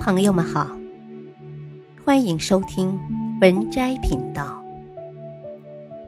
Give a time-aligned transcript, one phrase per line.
[0.00, 0.74] 朋友们好，
[2.02, 2.98] 欢迎收听
[3.38, 4.64] 文摘频道。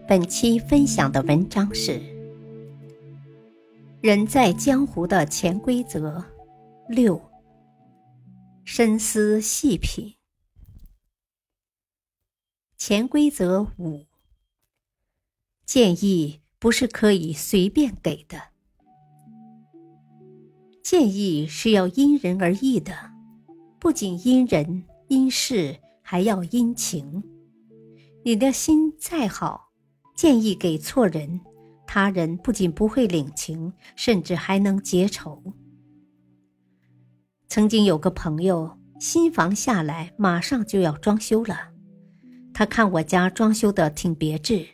[0.08, 1.92] 本期分享的文章是
[4.00, 6.24] 《人在江湖的潜规则
[6.88, 7.18] 六》，
[8.64, 10.14] 深思细品。
[12.78, 14.06] 潜规则五：
[15.66, 18.40] 建议不是可以随便给的，
[20.82, 23.11] 建议是要因人而异的。
[23.82, 27.20] 不仅因人因事，还要因情。
[28.24, 29.72] 你的心再好，
[30.14, 31.40] 建议给错人，
[31.84, 35.42] 他人不仅不会领情，甚至还能结仇。
[37.48, 41.72] 曾经有个朋友，新房下来，马上就要装修了。
[42.54, 44.64] 他看我家装修的挺别致，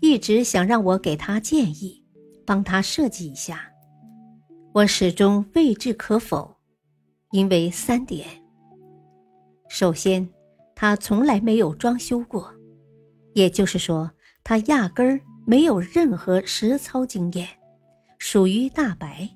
[0.00, 2.02] 一直想让我给他建议，
[2.44, 3.70] 帮他设计一下。
[4.72, 6.56] 我始终未置可否，
[7.30, 8.26] 因为三点。
[9.68, 10.28] 首先，
[10.74, 12.52] 他从来没有装修过，
[13.34, 14.10] 也就是说，
[14.42, 17.46] 他压根儿没有任何实操经验，
[18.18, 19.28] 属于大白。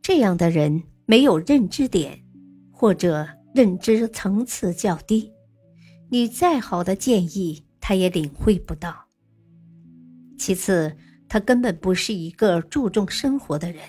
[0.00, 2.18] 这样的人没有认知点，
[2.70, 5.30] 或者认知层次较低，
[6.08, 8.94] 你再好的建议他也领会不到。
[10.38, 10.96] 其次，
[11.28, 13.82] 他根本不是一个注重生活的人，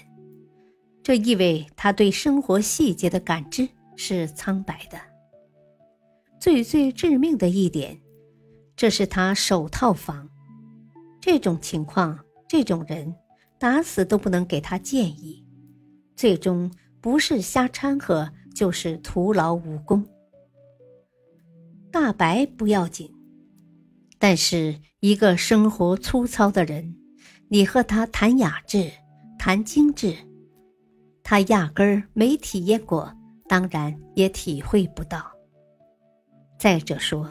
[1.03, 3.69] 这意味他对生活细节的感知。
[4.01, 4.97] 是苍白的。
[6.39, 7.99] 最最致命的一点，
[8.73, 10.29] 这是他首套房。
[11.19, 13.13] 这种情况，这种人，
[13.59, 15.45] 打死都不能给他建议。
[16.15, 20.07] 最终不是瞎掺和，就是徒劳无功。
[21.91, 23.13] 大白不要紧，
[24.17, 26.95] 但是一个生活粗糙的人，
[27.49, 28.89] 你和他谈雅致，
[29.37, 30.15] 谈精致，
[31.21, 33.13] 他压根儿没体验过。
[33.49, 35.29] 当然也体会不到。
[36.59, 37.27] 再者说，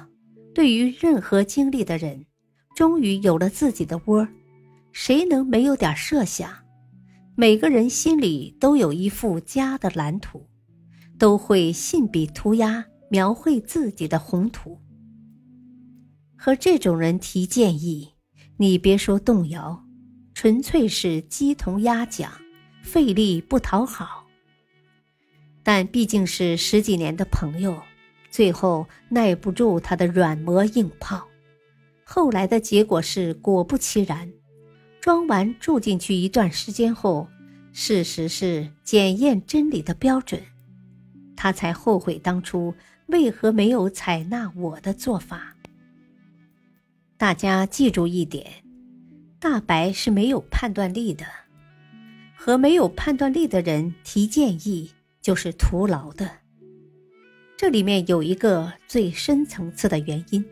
[0.52, 2.26] 对于任何经历的人，
[2.74, 4.26] 终于有了自己的窝，
[4.92, 6.50] 谁能没有点设想？
[7.36, 10.44] 每个人心里都有一幅家的蓝图，
[11.18, 14.76] 都会信笔涂鸦描绘自己的宏图。
[16.36, 18.08] 和这种人提建议，
[18.56, 19.84] 你别说动摇，
[20.34, 22.32] 纯粹是鸡同鸭讲，
[22.82, 24.27] 费力不讨好。
[25.70, 27.78] 但毕竟是十几年的朋友，
[28.30, 31.28] 最后耐不住他的软磨硬泡，
[32.04, 34.32] 后来的结果是果不其然，
[34.98, 37.28] 装完住进去一段时间后，
[37.70, 40.40] 事实是检验真理的标准，
[41.36, 42.74] 他才后悔当初
[43.08, 45.54] 为何没有采纳我的做法。
[47.18, 48.46] 大家记住一点，
[49.38, 51.26] 大白是没有判断力的，
[52.34, 54.92] 和没有判断力的人提建议。
[55.28, 56.38] 就是徒劳的。
[57.54, 60.42] 这里面有一个最深层次的原因：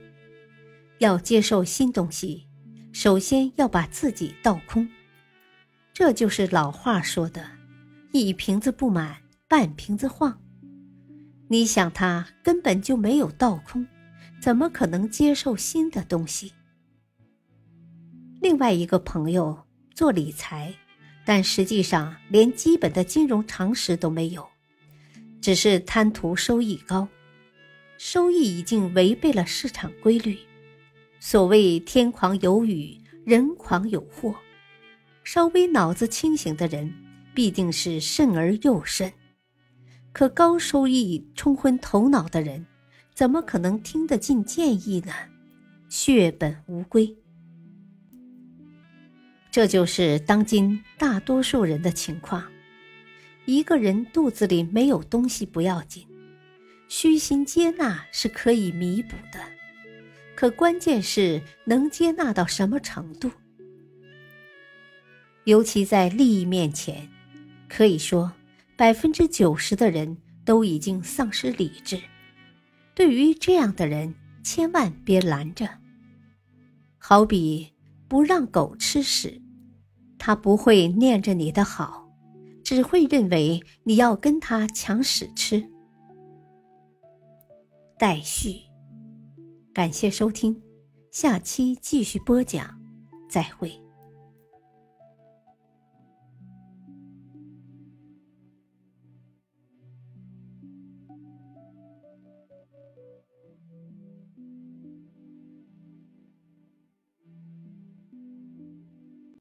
[0.98, 2.46] 要接受新东西，
[2.92, 4.86] 首先要把自己倒空。
[5.94, 7.42] 这就是老话说的
[8.12, 9.16] “一瓶子不满，
[9.48, 10.38] 半瓶子晃”。
[11.48, 13.86] 你想他根本就没有倒空，
[14.42, 16.52] 怎么可能接受新的东西？
[18.42, 19.58] 另外一个朋友
[19.94, 20.74] 做理财，
[21.24, 24.46] 但实际上连基本的金融常识都没有。
[25.40, 27.08] 只是贪图收益高，
[27.98, 30.36] 收益已经违背了市场规律。
[31.20, 34.34] 所谓天狂有雨，人狂有祸。
[35.24, 36.92] 稍微脑子清醒的人，
[37.34, 39.12] 必定是慎而又慎。
[40.12, 42.64] 可高收益冲昏头脑的人，
[43.14, 45.12] 怎么可能听得进建议呢？
[45.88, 47.12] 血本无归。
[49.50, 52.44] 这就是当今大多数人的情况。
[53.46, 56.04] 一个人肚子里没有东西不要紧，
[56.88, 59.40] 虚心接纳是可以弥补的，
[60.34, 63.30] 可关键是能接纳到什么程度。
[65.44, 67.08] 尤其在利益面前，
[67.68, 68.32] 可以说
[68.76, 72.00] 百分之九十的人都已经丧失理智。
[72.96, 74.12] 对于这样的人，
[74.42, 75.68] 千万别拦着。
[76.98, 77.72] 好比
[78.08, 79.40] 不让狗吃屎，
[80.18, 82.05] 它不会念着你的好。
[82.66, 85.64] 只会认为你要跟他抢屎吃。
[87.96, 88.56] 待续。
[89.72, 90.60] 感谢收听。
[91.12, 92.76] 下期继续播讲。
[93.30, 93.86] 再会。